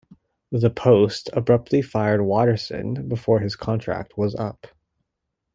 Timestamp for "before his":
3.07-3.55